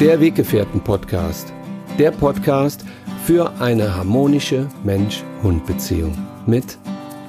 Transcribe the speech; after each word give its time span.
Der 0.00 0.18
Weggefährten-Podcast. 0.18 1.52
Der 1.98 2.10
Podcast 2.10 2.86
für 3.26 3.52
eine 3.60 3.94
harmonische 3.94 4.66
Mensch-Hund-Beziehung 4.82 6.16
mit 6.46 6.78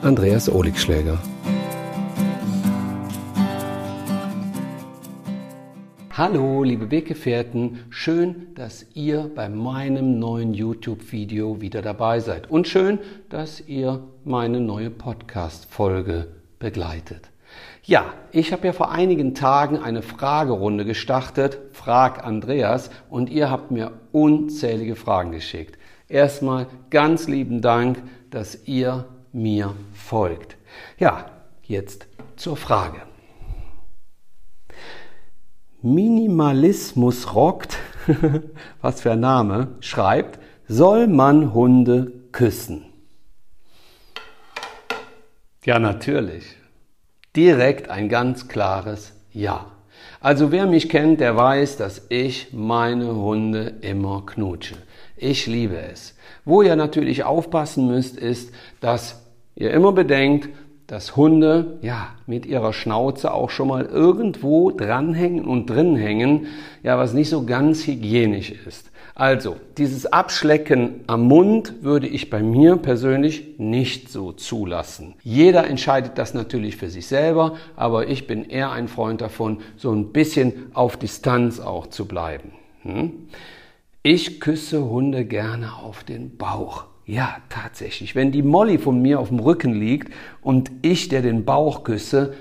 Andreas 0.02 0.50
Oligschläger. 0.50 1.22
Hallo, 6.12 6.64
liebe 6.64 6.90
Weggefährten, 6.90 7.80
schön, 7.90 8.54
dass 8.56 8.86
ihr 8.94 9.30
bei 9.36 9.50
meinem 9.50 10.18
neuen 10.18 10.54
YouTube-Video 10.54 11.60
wieder 11.60 11.82
dabei 11.82 12.22
seid 12.22 12.50
und 12.50 12.70
schön, 12.70 13.00
dass 13.28 13.60
ihr 13.60 14.02
meine 14.24 14.62
neue 14.62 14.92
Podcast-Folge 14.92 16.30
begleitet. 16.58 17.31
Ja, 17.84 18.14
ich 18.32 18.52
habe 18.52 18.68
ja 18.68 18.74
vor 18.74 18.92
einigen 18.92 19.34
Tagen 19.34 19.80
eine 19.80 20.04
Fragerunde 20.04 20.86
gestartet, 20.86 21.58
Frag 21.72 22.24
Andreas, 22.24 22.92
und 23.10 23.30
ihr 23.30 23.50
habt 23.50 23.72
mir 23.72 23.92
unzählige 24.12 24.96
Fragen 24.96 25.32
geschickt. 25.32 25.80
Erstmal 26.08 26.68
ganz 26.92 27.28
lieben 27.28 27.62
Dank, 27.62 28.04
dass 28.30 28.68
ihr 28.68 29.06
mir 29.32 29.74
folgt. 29.94 30.58
Ja, 31.00 31.26
jetzt 31.64 32.08
zur 32.36 32.56
Frage. 32.56 33.02
Minimalismus 35.82 37.34
rockt, 37.34 37.80
was 38.82 39.02
für 39.02 39.14
ein 39.14 39.22
Name, 39.22 39.70
schreibt, 39.80 40.40
soll 40.68 41.08
man 41.08 41.56
Hunde 41.56 42.12
küssen? 42.32 42.86
Ja, 45.66 45.80
natürlich. 45.80 46.61
Direkt 47.36 47.90
ein 47.90 48.10
ganz 48.10 48.48
klares 48.48 49.14
Ja. 49.32 49.68
Also 50.20 50.52
wer 50.52 50.66
mich 50.66 50.90
kennt, 50.90 51.20
der 51.20 51.38
weiß, 51.38 51.78
dass 51.78 52.06
ich 52.10 52.50
meine 52.52 53.16
Hunde 53.16 53.74
immer 53.82 54.26
knutsche. 54.26 54.76
Ich 55.16 55.48
liebe 55.48 55.78
es. 55.78 56.16
Wo 56.44 56.62
ihr 56.62 56.76
natürlich 56.76 57.24
aufpassen 57.24 57.88
müsst, 57.88 58.18
ist, 58.18 58.54
dass 58.82 59.22
ihr 59.56 59.72
immer 59.72 59.94
bedenkt, 59.94 60.50
dass 60.92 61.16
Hunde 61.16 61.78
ja 61.82 62.10
mit 62.28 62.46
ihrer 62.46 62.74
Schnauze 62.74 63.34
auch 63.34 63.50
schon 63.50 63.70
mal 63.70 63.86
irgendwo 63.86 64.72
dranhängen 64.72 65.46
und 65.46 65.70
drin 65.70 65.96
hängen, 65.96 66.48
ja, 66.84 66.98
was 66.98 67.14
nicht 67.14 67.30
so 67.30 67.46
ganz 67.46 67.88
hygienisch 67.88 68.52
ist. 68.52 68.92
Also, 69.16 69.56
dieses 69.78 70.06
Abschlecken 70.06 71.06
am 71.08 71.22
Mund 71.22 71.76
würde 71.82 72.08
ich 72.08 72.30
bei 72.30 72.44
mir 72.44 72.76
persönlich 72.76 73.58
nicht 73.58 74.10
so 74.10 74.34
zulassen. 74.34 75.14
Jeder 75.24 75.66
entscheidet 75.66 76.18
das 76.18 76.34
natürlich 76.34 76.76
für 76.76 76.90
sich 76.90 77.08
selber, 77.08 77.56
aber 77.78 78.10
ich 78.10 78.28
bin 78.28 78.44
eher 78.44 78.74
ein 78.74 78.90
Freund 78.90 79.22
davon, 79.22 79.62
so 79.78 79.94
ein 79.94 80.12
bisschen 80.12 80.72
auf 80.74 80.98
Distanz 80.98 81.62
auch 81.62 81.88
zu 81.88 82.06
bleiben. 82.06 82.52
Hm? 82.82 83.30
Ich 84.04 84.42
küsse 84.42 84.84
Hunde 84.84 85.24
gerne 85.24 85.78
auf 85.82 86.04
den 86.04 86.36
Bauch. 86.36 86.91
Ja, 87.06 87.38
tatsächlich. 87.50 88.16
Wenn 88.16 88.32
die 88.32 88.44
Molly 88.44 88.78
von 88.78 89.02
mir 89.02 89.20
auf 89.20 89.30
dem 89.30 89.40
Rücken 89.40 89.74
liegt 89.74 90.14
und 90.42 90.72
ich 90.82 91.10
der 91.10 91.22
den 91.22 91.46
Bauch 91.46 91.84
küsse, 91.84 92.34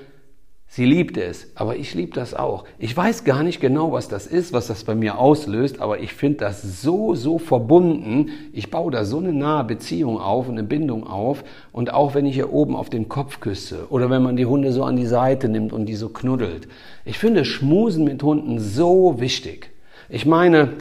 sie 0.69 0.85
liebt 0.85 1.17
es, 1.17 1.49
aber 1.57 1.77
ich 1.77 1.95
liebe 1.95 2.13
das 2.13 2.35
auch. 2.35 2.65
Ich 2.79 2.97
weiß 2.97 3.25
gar 3.25 3.43
nicht 3.43 3.61
genau, 3.61 3.91
was 3.91 4.09
das 4.09 4.27
ist, 4.27 4.53
was 4.53 4.69
das 4.69 4.85
bei 4.85 4.95
mir 4.95 5.19
auslöst, 5.19 5.81
aber 5.81 6.01
ich 6.01 6.13
finde 6.13 6.39
das 6.39 6.83
so, 6.83 7.15
so 7.15 7.39
verbunden. 7.39 8.31
Ich 8.53 8.71
baue 8.71 8.93
da 8.93 9.05
so 9.05 9.19
eine 9.19 9.33
nahe 9.33 9.65
Beziehung 9.65 10.21
auf, 10.21 10.49
eine 10.49 10.63
Bindung 10.63 11.07
auf. 11.07 11.43
Und 11.73 11.93
auch 11.93 12.15
wenn 12.15 12.27
ich 12.27 12.35
hier 12.35 12.53
oben 12.53 12.77
auf 12.77 12.91
den 12.91 13.09
Kopf 13.09 13.41
küsse 13.41 13.87
oder 13.89 14.11
wenn 14.11 14.23
man 14.23 14.37
die 14.37 14.47
Hunde 14.47 14.73
so 14.73 14.85
an 14.85 14.97
die 14.97 15.07
Seite 15.07 15.49
nimmt 15.49 15.73
und 15.73 15.87
die 15.87 15.97
so 15.97 16.11
knuddelt. 16.11 16.69
Ich 17.05 17.19
finde 17.19 17.45
Schmusen 17.45 18.05
mit 18.05 18.23
Hunden 18.23 18.61
so 18.61 19.17
wichtig. 19.19 19.71
Ich 20.09 20.27
meine, 20.27 20.75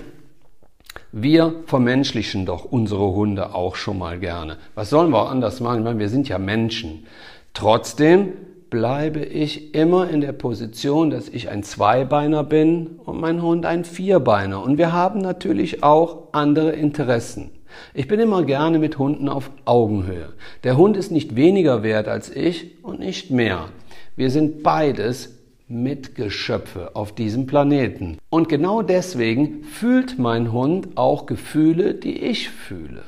wir 1.12 1.64
vermenschlichen 1.66 2.45
doch 2.45 2.66
unsere 2.66 3.12
Hunde 3.14 3.56
auch 3.56 3.76
schon 3.76 3.98
mal 3.98 4.20
gerne. 4.20 4.58
Was 4.76 4.90
sollen 4.90 5.12
wir 5.12 5.23
auch 5.23 5.32
anders 5.32 5.59
machen? 5.59 5.80
Ich 5.80 5.84
meine, 5.84 6.00
wir 6.00 6.10
sind 6.10 6.30
ja 6.30 6.38
Menschen. 6.38 7.05
Trotzdem 7.54 8.33
bleibe 8.70 9.22
ich 9.22 9.73
immer 9.73 10.10
in 10.10 10.22
der 10.22 10.32
Position, 10.32 11.10
dass 11.10 11.28
ich 11.28 11.49
ein 11.49 11.64
Zweibeiner 11.64 12.44
bin 12.44 12.99
und 13.05 13.20
mein 13.20 13.42
Hund 13.42 13.66
ein 13.66 13.86
Vierbeiner. 13.86 14.61
Und 14.61 14.78
wir 14.78 14.94
haben 14.94 15.20
natürlich 15.20 15.83
auch 15.83 16.30
andere 16.32 16.72
Interessen. 16.72 17.52
Ich 17.94 18.08
bin 18.08 18.20
immer 18.20 18.44
gerne 18.44 18.80
mit 18.80 18.98
Hunden 18.98 19.30
auf 19.30 19.52
Augenhöhe. 19.66 20.33
Der 20.64 20.78
Hund 20.78 20.98
ist 20.98 21.11
nicht 21.11 21.36
weniger 21.36 21.82
wert 21.83 22.08
als 22.08 22.30
ich 22.36 22.83
und 22.83 22.99
nicht 22.99 23.32
mehr. 23.32 23.70
Wir 24.16 24.30
sind 24.30 24.64
beides 24.64 25.39
Mitgeschöpfe 25.69 26.95
auf 26.95 27.13
diesem 27.13 27.45
Planeten. 27.45 28.17
Und 28.30 28.49
genau 28.49 28.81
deswegen 28.81 29.63
fühlt 29.63 30.17
mein 30.17 30.52
Hund 30.52 30.97
auch 30.97 31.27
Gefühle, 31.27 31.93
die 31.93 32.17
ich 32.17 32.49
fühle. 32.49 33.03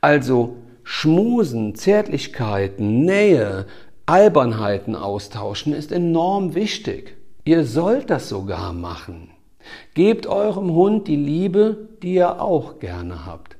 Also 0.00 0.56
Schmusen, 0.82 1.74
Zärtlichkeiten, 1.74 3.04
Nähe, 3.04 3.66
Albernheiten 4.06 4.96
austauschen 4.96 5.74
ist 5.74 5.92
enorm 5.92 6.54
wichtig. 6.54 7.16
Ihr 7.44 7.64
sollt 7.64 8.08
das 8.10 8.28
sogar 8.28 8.72
machen. 8.72 9.30
Gebt 9.94 10.26
eurem 10.26 10.72
Hund 10.72 11.08
die 11.08 11.16
Liebe, 11.16 11.88
die 12.02 12.14
ihr 12.14 12.40
auch 12.40 12.78
gerne 12.78 13.26
habt. 13.26 13.56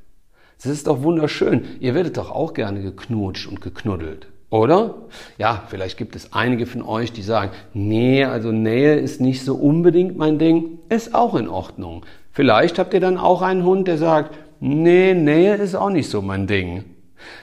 Das 0.56 0.72
ist 0.72 0.86
doch 0.86 1.02
wunderschön. 1.02 1.64
Ihr 1.80 1.94
werdet 1.94 2.16
doch 2.16 2.30
auch 2.30 2.54
gerne 2.54 2.80
geknutscht 2.80 3.46
und 3.46 3.60
geknuddelt. 3.60 4.28
Oder? 4.54 4.94
Ja, 5.36 5.64
vielleicht 5.66 5.98
gibt 5.98 6.14
es 6.14 6.32
einige 6.32 6.66
von 6.66 6.82
euch, 6.82 7.10
die 7.10 7.22
sagen, 7.22 7.50
nee, 7.72 8.24
also 8.24 8.52
Nähe 8.52 8.94
ist 8.94 9.20
nicht 9.20 9.44
so 9.44 9.56
unbedingt 9.56 10.16
mein 10.16 10.38
Ding. 10.38 10.78
Ist 10.88 11.12
auch 11.12 11.34
in 11.34 11.48
Ordnung. 11.48 12.06
Vielleicht 12.30 12.78
habt 12.78 12.94
ihr 12.94 13.00
dann 13.00 13.18
auch 13.18 13.42
einen 13.42 13.64
Hund, 13.64 13.88
der 13.88 13.98
sagt, 13.98 14.32
nee, 14.60 15.12
Nähe 15.12 15.56
ist 15.56 15.74
auch 15.74 15.90
nicht 15.90 16.08
so 16.08 16.22
mein 16.22 16.46
Ding. 16.46 16.84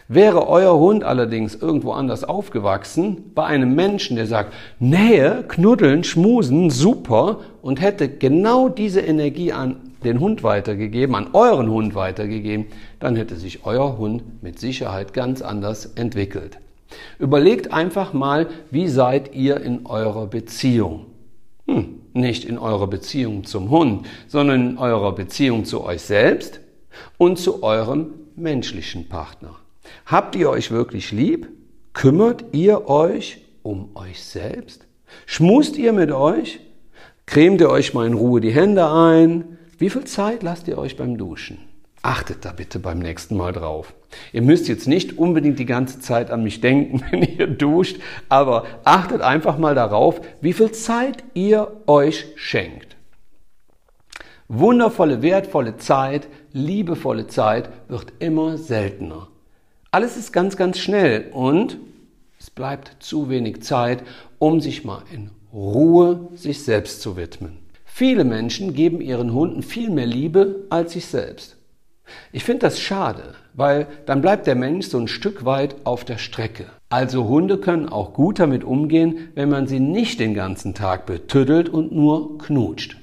Wäre 0.07 0.47
euer 0.47 0.79
Hund 0.79 1.03
allerdings 1.03 1.53
irgendwo 1.53 1.91
anders 1.91 2.23
aufgewachsen, 2.23 3.33
bei 3.35 3.43
einem 3.43 3.75
Menschen, 3.75 4.15
der 4.15 4.25
sagt, 4.25 4.53
Nähe, 4.79 5.43
knuddeln, 5.49 6.05
schmusen, 6.05 6.69
super, 6.69 7.41
und 7.61 7.81
hätte 7.81 8.07
genau 8.07 8.69
diese 8.69 9.01
Energie 9.01 9.51
an 9.51 9.91
den 10.05 10.21
Hund 10.21 10.43
weitergegeben, 10.43 11.15
an 11.15 11.31
euren 11.33 11.69
Hund 11.69 11.93
weitergegeben, 11.93 12.67
dann 13.01 13.17
hätte 13.17 13.35
sich 13.35 13.65
euer 13.65 13.97
Hund 13.97 14.41
mit 14.41 14.59
Sicherheit 14.59 15.13
ganz 15.13 15.41
anders 15.41 15.87
entwickelt. 15.95 16.57
Überlegt 17.19 17.71
einfach 17.71 18.13
mal, 18.13 18.47
wie 18.69 18.87
seid 18.87 19.33
ihr 19.33 19.61
in 19.61 19.85
eurer 19.85 20.27
Beziehung? 20.27 21.05
Hm, 21.67 21.99
nicht 22.13 22.45
in 22.45 22.57
eurer 22.57 22.87
Beziehung 22.87 23.43
zum 23.43 23.69
Hund, 23.69 24.05
sondern 24.27 24.71
in 24.71 24.77
eurer 24.77 25.13
Beziehung 25.13 25.65
zu 25.65 25.83
euch 25.83 26.01
selbst 26.01 26.59
und 27.17 27.37
zu 27.37 27.63
eurem 27.63 28.13
menschlichen 28.35 29.07
Partner. 29.07 29.55
Habt 30.05 30.35
ihr 30.35 30.49
euch 30.49 30.71
wirklich 30.71 31.11
lieb? 31.11 31.49
Kümmert 31.93 32.45
ihr 32.51 32.87
euch 32.89 33.45
um 33.63 33.89
euch 33.95 34.23
selbst? 34.23 34.85
Schmust 35.25 35.77
ihr 35.77 35.93
mit 35.93 36.11
euch? 36.11 36.59
Cremt 37.25 37.61
ihr 37.61 37.69
euch 37.69 37.93
mal 37.93 38.07
in 38.07 38.13
Ruhe 38.13 38.41
die 38.41 38.51
Hände 38.51 38.89
ein? 38.89 39.57
Wie 39.77 39.89
viel 39.89 40.05
Zeit 40.05 40.43
lasst 40.43 40.67
ihr 40.67 40.77
euch 40.77 40.97
beim 40.97 41.17
Duschen? 41.17 41.57
Achtet 42.03 42.45
da 42.45 42.51
bitte 42.51 42.79
beim 42.79 42.99
nächsten 42.99 43.37
Mal 43.37 43.53
drauf. 43.53 43.93
Ihr 44.33 44.41
müsst 44.41 44.67
jetzt 44.67 44.87
nicht 44.87 45.17
unbedingt 45.17 45.59
die 45.59 45.65
ganze 45.65 45.99
Zeit 45.99 46.31
an 46.31 46.43
mich 46.43 46.59
denken, 46.59 47.03
wenn 47.11 47.21
ihr 47.21 47.47
duscht, 47.47 47.99
aber 48.27 48.65
achtet 48.83 49.21
einfach 49.21 49.57
mal 49.57 49.75
darauf, 49.75 50.21
wie 50.41 50.53
viel 50.53 50.71
Zeit 50.71 51.23
ihr 51.33 51.71
euch 51.85 52.25
schenkt. 52.35 52.95
Wundervolle, 54.47 55.21
wertvolle 55.21 55.77
Zeit, 55.77 56.27
liebevolle 56.51 57.27
Zeit 57.27 57.69
wird 57.87 58.11
immer 58.19 58.57
seltener. 58.57 59.27
Alles 59.91 60.17
ist 60.17 60.33
ganz, 60.33 60.57
ganz 60.57 60.79
schnell 60.79 61.29
und 61.31 61.77
es 62.39 62.49
bleibt 62.49 62.97
zu 62.99 63.29
wenig 63.29 63.61
Zeit, 63.61 64.03
um 64.39 64.59
sich 64.59 64.83
mal 64.83 65.03
in 65.13 65.29
Ruhe 65.53 66.29
sich 66.33 66.63
selbst 66.63 67.01
zu 67.01 67.15
widmen. 67.15 67.59
Viele 67.85 68.23
Menschen 68.23 68.73
geben 68.73 68.99
ihren 68.99 69.33
Hunden 69.33 69.63
viel 69.63 69.89
mehr 69.89 70.07
Liebe 70.07 70.65
als 70.69 70.93
sich 70.93 71.05
selbst. 71.05 71.57
Ich 72.31 72.43
finde 72.43 72.61
das 72.61 72.79
schade, 72.79 73.35
weil 73.53 73.87
dann 74.05 74.21
bleibt 74.21 74.47
der 74.47 74.55
Mensch 74.55 74.87
so 74.87 74.97
ein 74.97 75.07
Stück 75.07 75.45
weit 75.45 75.75
auf 75.85 76.05
der 76.05 76.17
Strecke. 76.17 76.65
Also 76.89 77.27
Hunde 77.27 77.57
können 77.57 77.89
auch 77.89 78.13
gut 78.13 78.39
damit 78.39 78.63
umgehen, 78.63 79.29
wenn 79.35 79.49
man 79.49 79.67
sie 79.67 79.79
nicht 79.79 80.19
den 80.19 80.33
ganzen 80.33 80.73
Tag 80.73 81.05
betüddelt 81.05 81.69
und 81.69 81.91
nur 81.91 82.37
knutscht. 82.37 82.97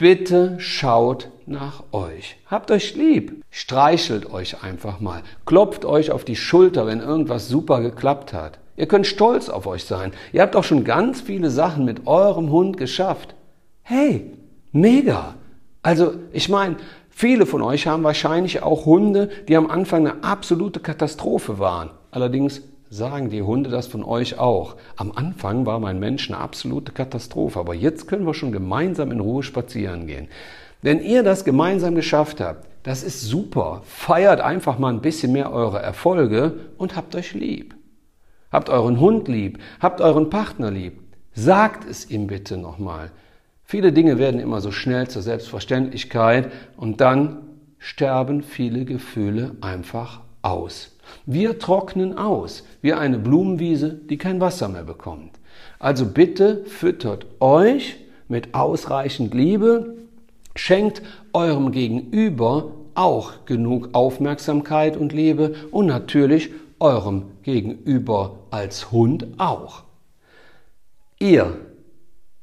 Bitte 0.00 0.56
schaut 0.58 1.28
nach 1.44 1.82
euch. 1.92 2.38
Habt 2.46 2.70
euch 2.70 2.96
lieb. 2.96 3.44
Streichelt 3.50 4.32
euch 4.32 4.62
einfach 4.62 4.98
mal. 4.98 5.22
Klopft 5.44 5.84
euch 5.84 6.10
auf 6.10 6.24
die 6.24 6.36
Schulter, 6.36 6.86
wenn 6.86 7.00
irgendwas 7.00 7.48
super 7.48 7.82
geklappt 7.82 8.32
hat. 8.32 8.58
Ihr 8.78 8.88
könnt 8.88 9.06
stolz 9.06 9.50
auf 9.50 9.66
euch 9.66 9.84
sein. 9.84 10.12
Ihr 10.32 10.40
habt 10.40 10.56
auch 10.56 10.64
schon 10.64 10.84
ganz 10.84 11.20
viele 11.20 11.50
Sachen 11.50 11.84
mit 11.84 12.06
eurem 12.06 12.50
Hund 12.50 12.78
geschafft. 12.78 13.34
Hey, 13.82 14.32
mega. 14.72 15.34
Also, 15.82 16.14
ich 16.32 16.48
meine, 16.48 16.76
Viele 17.20 17.44
von 17.44 17.60
euch 17.60 17.86
haben 17.86 18.02
wahrscheinlich 18.02 18.62
auch 18.62 18.86
Hunde, 18.86 19.28
die 19.46 19.54
am 19.54 19.70
Anfang 19.70 20.06
eine 20.06 20.24
absolute 20.24 20.80
Katastrophe 20.80 21.58
waren. 21.58 21.90
Allerdings 22.10 22.62
sagen 22.88 23.28
die 23.28 23.42
Hunde 23.42 23.68
das 23.68 23.88
von 23.88 24.02
euch 24.02 24.38
auch. 24.38 24.76
Am 24.96 25.12
Anfang 25.14 25.66
war 25.66 25.80
mein 25.80 26.00
Mensch 26.00 26.30
eine 26.30 26.40
absolute 26.40 26.92
Katastrophe, 26.92 27.60
aber 27.60 27.74
jetzt 27.74 28.08
können 28.08 28.24
wir 28.24 28.32
schon 28.32 28.52
gemeinsam 28.52 29.12
in 29.12 29.20
Ruhe 29.20 29.42
spazieren 29.42 30.06
gehen. 30.06 30.28
Wenn 30.80 31.02
ihr 31.02 31.22
das 31.22 31.44
gemeinsam 31.44 31.94
geschafft 31.94 32.40
habt, 32.40 32.66
das 32.84 33.02
ist 33.02 33.20
super. 33.20 33.82
Feiert 33.84 34.40
einfach 34.40 34.78
mal 34.78 34.90
ein 34.90 35.02
bisschen 35.02 35.32
mehr 35.32 35.52
eure 35.52 35.82
Erfolge 35.82 36.54
und 36.78 36.96
habt 36.96 37.14
euch 37.14 37.34
lieb. 37.34 37.74
Habt 38.50 38.70
euren 38.70 38.98
Hund 38.98 39.28
lieb, 39.28 39.58
habt 39.78 40.00
euren 40.00 40.30
Partner 40.30 40.70
lieb. 40.70 41.02
Sagt 41.34 41.86
es 41.86 42.10
ihm 42.10 42.28
bitte 42.28 42.56
nochmal. 42.56 43.10
Viele 43.70 43.92
Dinge 43.92 44.18
werden 44.18 44.40
immer 44.40 44.60
so 44.60 44.72
schnell 44.72 45.06
zur 45.06 45.22
Selbstverständlichkeit 45.22 46.50
und 46.76 47.00
dann 47.00 47.42
sterben 47.78 48.42
viele 48.42 48.84
Gefühle 48.84 49.52
einfach 49.60 50.22
aus. 50.42 50.96
Wir 51.24 51.56
trocknen 51.60 52.18
aus, 52.18 52.64
wie 52.82 52.94
eine 52.94 53.20
Blumenwiese, 53.20 53.90
die 53.94 54.18
kein 54.18 54.40
Wasser 54.40 54.66
mehr 54.66 54.82
bekommt. 54.82 55.38
Also 55.78 56.04
bitte 56.04 56.64
füttert 56.64 57.26
euch 57.38 57.94
mit 58.26 58.56
ausreichend 58.56 59.34
Liebe, 59.34 59.94
schenkt 60.56 61.02
eurem 61.32 61.70
Gegenüber 61.70 62.72
auch 62.96 63.44
genug 63.44 63.90
Aufmerksamkeit 63.92 64.96
und 64.96 65.12
Liebe 65.12 65.54
und 65.70 65.86
natürlich 65.86 66.50
eurem 66.80 67.26
Gegenüber 67.44 68.34
als 68.50 68.90
Hund 68.90 69.28
auch. 69.38 69.84
Ihr 71.20 71.56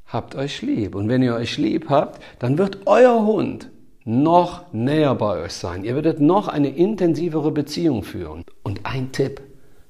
habt 0.07 0.35
euch 0.35 0.61
lieb 0.61 0.95
und 0.95 1.09
wenn 1.09 1.23
ihr 1.23 1.35
euch 1.35 1.57
lieb 1.57 1.89
habt, 1.89 2.21
dann 2.39 2.57
wird 2.57 2.79
euer 2.85 3.25
Hund 3.25 3.69
noch 4.05 4.71
näher 4.71 5.13
bei 5.15 5.43
euch 5.43 5.51
sein. 5.51 5.83
Ihr 5.83 5.95
werdet 5.95 6.21
noch 6.21 6.47
eine 6.47 6.69
intensivere 6.69 7.51
Beziehung 7.51 8.03
führen. 8.03 8.43
Und 8.63 8.81
ein 8.85 9.11
Tipp, 9.11 9.41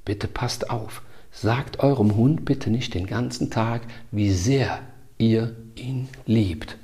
bitte 0.05 0.27
passt 0.27 0.71
auf. 0.71 1.03
Sagt 1.31 1.81
eurem 1.81 2.15
Hund 2.15 2.43
bitte 2.43 2.71
nicht 2.71 2.95
den 2.95 3.05
ganzen 3.05 3.51
Tag, 3.51 3.81
wie 4.09 4.31
sehr 4.31 4.79
ihr 5.19 5.55
ihn 5.75 6.09
liebt. 6.25 6.77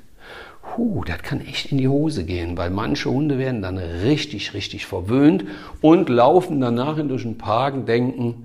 Puh, 0.62 1.04
das 1.04 1.22
kann 1.22 1.40
echt 1.40 1.72
in 1.72 1.78
die 1.78 1.88
Hose 1.88 2.24
gehen, 2.24 2.56
weil 2.56 2.70
manche 2.70 3.10
Hunde 3.10 3.38
werden 3.38 3.62
dann 3.62 3.78
richtig, 3.78 4.54
richtig 4.54 4.86
verwöhnt 4.86 5.44
und 5.80 6.08
laufen 6.08 6.60
danach 6.60 6.96
durch 6.98 7.22
den 7.22 7.38
Park 7.38 7.86
denken, 7.86 8.43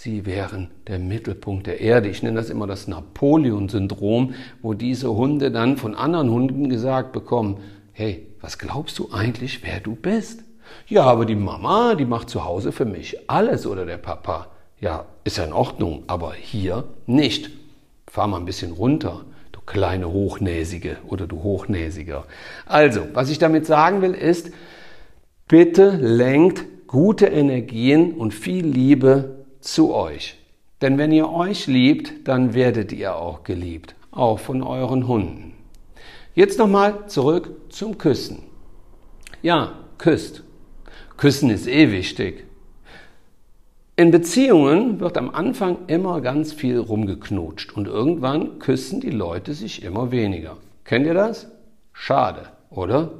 sie 0.00 0.24
wären 0.24 0.70
der 0.86 0.98
Mittelpunkt 0.98 1.66
der 1.66 1.82
Erde. 1.82 2.08
Ich 2.08 2.22
nenne 2.22 2.40
das 2.40 2.48
immer 2.48 2.66
das 2.66 2.88
Napoleon-Syndrom, 2.88 4.32
wo 4.62 4.72
diese 4.72 5.12
Hunde 5.14 5.50
dann 5.50 5.76
von 5.76 5.94
anderen 5.94 6.30
Hunden 6.30 6.70
gesagt 6.70 7.12
bekommen, 7.12 7.58
hey, 7.92 8.26
was 8.40 8.56
glaubst 8.56 8.98
du 8.98 9.10
eigentlich, 9.12 9.62
wer 9.62 9.78
du 9.78 9.94
bist? 9.94 10.42
Ja, 10.86 11.02
aber 11.02 11.26
die 11.26 11.36
Mama, 11.36 11.96
die 11.96 12.06
macht 12.06 12.30
zu 12.30 12.46
Hause 12.46 12.72
für 12.72 12.86
mich 12.86 13.28
alles 13.28 13.66
oder 13.66 13.84
der 13.84 13.98
Papa. 13.98 14.46
Ja, 14.80 15.04
ist 15.24 15.36
ja 15.36 15.44
in 15.44 15.52
Ordnung, 15.52 16.04
aber 16.06 16.32
hier 16.32 16.84
nicht. 17.04 17.50
Fahr 18.10 18.26
mal 18.26 18.38
ein 18.38 18.46
bisschen 18.46 18.72
runter, 18.72 19.26
du 19.52 19.60
kleine 19.66 20.10
Hochnäsige 20.10 20.96
oder 21.08 21.26
du 21.26 21.42
Hochnäsiger. 21.42 22.24
Also, 22.64 23.02
was 23.12 23.28
ich 23.28 23.38
damit 23.38 23.66
sagen 23.66 24.00
will, 24.00 24.14
ist, 24.14 24.50
bitte 25.46 25.90
lenkt 25.90 26.86
gute 26.86 27.26
Energien 27.26 28.14
und 28.14 28.32
viel 28.32 28.64
Liebe 28.64 29.39
zu 29.60 29.94
euch. 29.94 30.36
Denn 30.80 30.98
wenn 30.98 31.12
ihr 31.12 31.30
euch 31.30 31.66
liebt, 31.66 32.26
dann 32.26 32.54
werdet 32.54 32.92
ihr 32.92 33.16
auch 33.16 33.44
geliebt, 33.44 33.94
auch 34.10 34.38
von 34.38 34.62
euren 34.62 35.06
Hunden. 35.06 35.52
Jetzt 36.34 36.58
nochmal 36.58 37.06
zurück 37.08 37.50
zum 37.68 37.98
Küssen. 37.98 38.42
Ja, 39.42 39.72
küsst. 39.98 40.42
Küssen 41.16 41.50
ist 41.50 41.66
eh 41.66 41.92
wichtig. 41.92 42.44
In 43.96 44.10
Beziehungen 44.10 45.00
wird 45.00 45.18
am 45.18 45.28
Anfang 45.28 45.76
immer 45.86 46.22
ganz 46.22 46.54
viel 46.54 46.78
rumgeknutscht 46.78 47.76
und 47.76 47.86
irgendwann 47.86 48.58
küssen 48.58 49.00
die 49.00 49.10
Leute 49.10 49.52
sich 49.52 49.82
immer 49.82 50.10
weniger. 50.10 50.56
Kennt 50.84 51.04
ihr 51.04 51.12
das? 51.12 51.48
Schade, 51.92 52.46
oder? 52.70 53.10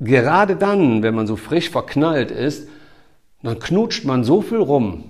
Gerade 0.00 0.56
dann, 0.56 1.04
wenn 1.04 1.14
man 1.14 1.28
so 1.28 1.36
frisch 1.36 1.70
verknallt 1.70 2.32
ist, 2.32 2.68
dann 3.44 3.60
knutscht 3.60 4.04
man 4.04 4.24
so 4.24 4.42
viel 4.42 4.58
rum. 4.58 5.04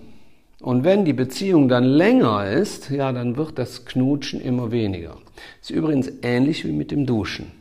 Und 0.64 0.82
wenn 0.82 1.04
die 1.04 1.12
Beziehung 1.12 1.68
dann 1.68 1.84
länger 1.84 2.50
ist, 2.50 2.88
ja, 2.88 3.12
dann 3.12 3.36
wird 3.36 3.58
das 3.58 3.84
Knutschen 3.84 4.40
immer 4.40 4.70
weniger. 4.70 5.18
Ist 5.60 5.68
übrigens 5.68 6.10
ähnlich 6.22 6.64
wie 6.64 6.72
mit 6.72 6.90
dem 6.90 7.04
Duschen. 7.04 7.52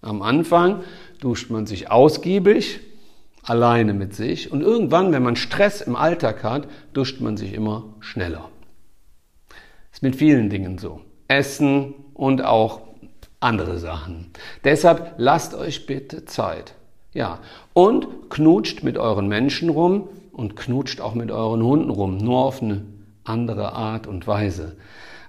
Am 0.00 0.22
Anfang 0.22 0.80
duscht 1.20 1.50
man 1.50 1.66
sich 1.66 1.90
ausgiebig, 1.90 2.80
alleine 3.42 3.92
mit 3.92 4.14
sich 4.14 4.50
und 4.50 4.62
irgendwann, 4.62 5.12
wenn 5.12 5.22
man 5.22 5.36
Stress 5.36 5.82
im 5.82 5.94
Alltag 5.94 6.42
hat, 6.42 6.68
duscht 6.94 7.20
man 7.20 7.36
sich 7.36 7.52
immer 7.52 7.84
schneller. 8.00 8.48
Ist 9.92 10.02
mit 10.02 10.16
vielen 10.16 10.48
Dingen 10.48 10.78
so. 10.78 11.02
Essen 11.28 11.92
und 12.14 12.42
auch 12.42 12.80
andere 13.40 13.78
Sachen. 13.78 14.30
Deshalb 14.64 15.16
lasst 15.18 15.54
euch 15.54 15.84
bitte 15.84 16.24
Zeit. 16.24 16.76
Ja, 17.12 17.40
und 17.74 18.30
knutscht 18.30 18.82
mit 18.82 18.96
euren 18.96 19.28
Menschen 19.28 19.68
rum 19.68 20.08
und 20.34 20.56
knutscht 20.56 21.00
auch 21.00 21.14
mit 21.14 21.30
euren 21.30 21.62
Hunden 21.62 21.90
rum, 21.90 22.18
nur 22.18 22.44
auf 22.44 22.62
eine 22.62 22.82
andere 23.24 23.72
Art 23.72 24.06
und 24.06 24.26
Weise. 24.26 24.76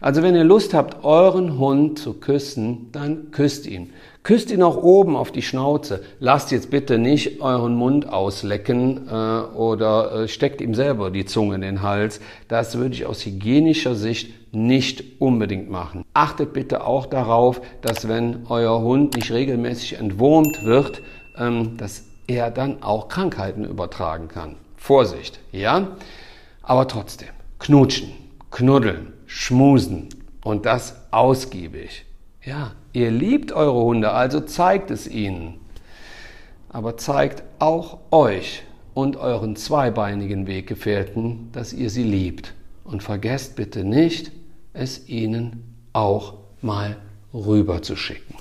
Also 0.01 0.21
wenn 0.21 0.35
ihr 0.35 0.43
Lust 0.43 0.73
habt, 0.73 1.03
euren 1.03 1.57
Hund 1.57 1.97
zu 1.97 2.13
küssen, 2.13 2.89
dann 2.91 3.31
küsst 3.31 3.65
ihn. 3.65 3.91
Küsst 4.23 4.51
ihn 4.51 4.61
auch 4.61 4.77
oben 4.77 5.15
auf 5.15 5.31
die 5.31 5.41
Schnauze. 5.41 6.03
Lasst 6.19 6.51
jetzt 6.51 6.69
bitte 6.69 6.97
nicht 6.97 7.41
euren 7.41 7.75
Mund 7.75 8.09
auslecken 8.09 9.07
äh, 9.07 9.11
oder 9.11 10.23
äh, 10.23 10.27
steckt 10.27 10.61
ihm 10.61 10.75
selber 10.75 11.11
die 11.11 11.25
Zunge 11.25 11.55
in 11.55 11.61
den 11.61 11.81
Hals. 11.81 12.19
Das 12.47 12.77
würde 12.77 12.93
ich 12.93 13.05
aus 13.05 13.25
hygienischer 13.25 13.95
Sicht 13.95 14.53
nicht 14.53 15.21
unbedingt 15.21 15.69
machen. 15.69 16.03
Achtet 16.13 16.53
bitte 16.53 16.85
auch 16.85 17.05
darauf, 17.05 17.61
dass 17.81 18.07
wenn 18.07 18.45
euer 18.49 18.81
Hund 18.81 19.15
nicht 19.15 19.31
regelmäßig 19.31 19.99
entwurmt 19.99 20.65
wird, 20.65 21.01
ähm, 21.37 21.77
dass 21.77 22.03
er 22.27 22.51
dann 22.51 22.83
auch 22.83 23.07
Krankheiten 23.07 23.63
übertragen 23.63 24.27
kann. 24.27 24.55
Vorsicht, 24.85 25.39
ja? 25.51 25.97
Aber 26.61 26.87
trotzdem, 26.87 27.29
knutschen, 27.57 28.13
knuddeln, 28.51 29.13
schmusen 29.25 30.09
und 30.43 30.67
das 30.67 30.95
ausgiebig. 31.09 32.05
Ja, 32.43 32.73
ihr 32.93 33.09
liebt 33.09 33.51
eure 33.51 33.81
Hunde, 33.81 34.11
also 34.11 34.41
zeigt 34.41 34.91
es 34.91 35.07
ihnen. 35.07 35.55
Aber 36.69 36.97
zeigt 36.97 37.41
auch 37.57 37.97
euch 38.11 38.61
und 38.93 39.17
euren 39.17 39.55
zweibeinigen 39.55 40.45
Weggefährten, 40.45 41.51
dass 41.51 41.73
ihr 41.73 41.89
sie 41.89 42.03
liebt. 42.03 42.53
Und 42.83 43.01
vergesst 43.01 43.55
bitte 43.55 43.83
nicht, 43.83 44.31
es 44.73 45.09
ihnen 45.09 45.63
auch 45.93 46.35
mal 46.61 46.97
rüber 47.33 47.81
zu 47.81 47.95
schicken. 47.95 48.35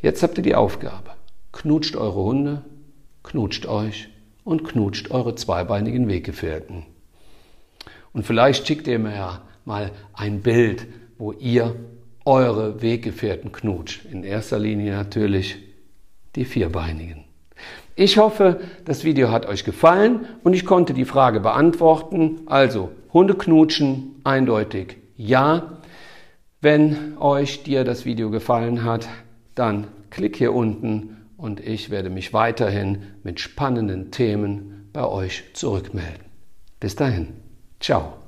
Jetzt 0.00 0.22
habt 0.22 0.38
ihr 0.38 0.44
die 0.44 0.54
Aufgabe. 0.54 1.10
Knutscht 1.52 1.94
eure 1.94 2.22
Hunde, 2.22 2.64
knutscht 3.22 3.66
euch 3.66 4.08
und 4.50 4.64
knutscht 4.64 5.12
eure 5.12 5.36
zweibeinigen 5.36 6.08
Weggefährten. 6.08 6.84
Und 8.12 8.26
vielleicht 8.26 8.66
schickt 8.66 8.88
ihr 8.88 8.98
mir 8.98 9.14
ja 9.14 9.42
mal 9.64 9.92
ein 10.12 10.40
Bild, 10.40 10.88
wo 11.18 11.30
ihr 11.30 11.76
eure 12.24 12.82
Weggefährten 12.82 13.52
knutscht. 13.52 14.06
In 14.06 14.24
erster 14.24 14.58
Linie 14.58 14.92
natürlich 14.92 15.56
die 16.34 16.44
Vierbeinigen. 16.44 17.26
Ich 17.94 18.18
hoffe, 18.18 18.60
das 18.84 19.04
Video 19.04 19.30
hat 19.30 19.46
euch 19.46 19.64
gefallen 19.64 20.26
und 20.42 20.54
ich 20.54 20.64
konnte 20.64 20.94
die 20.94 21.04
Frage 21.04 21.38
beantworten. 21.38 22.40
Also, 22.46 22.90
Hunde 23.12 23.34
knutschen, 23.34 24.16
eindeutig 24.24 24.96
ja. 25.16 25.78
Wenn 26.60 27.16
euch 27.18 27.62
dir 27.62 27.84
das 27.84 28.04
Video 28.04 28.30
gefallen 28.30 28.82
hat, 28.82 29.08
dann 29.54 29.86
klick 30.10 30.36
hier 30.36 30.52
unten 30.52 31.19
und 31.40 31.60
ich 31.60 31.88
werde 31.90 32.10
mich 32.10 32.32
weiterhin 32.32 33.02
mit 33.22 33.40
spannenden 33.40 34.10
Themen 34.10 34.90
bei 34.92 35.06
euch 35.06 35.44
zurückmelden. 35.54 36.26
Bis 36.78 36.96
dahin, 36.96 37.28
ciao. 37.80 38.19